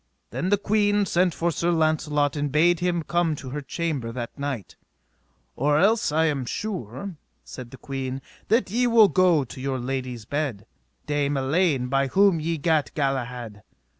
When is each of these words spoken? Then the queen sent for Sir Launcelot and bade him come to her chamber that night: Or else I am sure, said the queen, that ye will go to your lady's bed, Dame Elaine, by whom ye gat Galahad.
Then 0.31 0.49
the 0.49 0.57
queen 0.57 1.05
sent 1.05 1.31
for 1.35 1.51
Sir 1.51 1.69
Launcelot 1.69 2.35
and 2.35 2.51
bade 2.51 2.79
him 2.79 3.03
come 3.03 3.35
to 3.35 3.51
her 3.51 3.61
chamber 3.61 4.11
that 4.11 4.35
night: 4.35 4.75
Or 5.55 5.77
else 5.77 6.11
I 6.11 6.25
am 6.25 6.43
sure, 6.43 7.17
said 7.43 7.69
the 7.69 7.77
queen, 7.77 8.19
that 8.47 8.71
ye 8.71 8.87
will 8.87 9.09
go 9.09 9.43
to 9.43 9.61
your 9.61 9.77
lady's 9.77 10.25
bed, 10.25 10.65
Dame 11.05 11.37
Elaine, 11.37 11.85
by 11.85 12.07
whom 12.07 12.39
ye 12.39 12.57
gat 12.57 12.89
Galahad. 12.95 13.61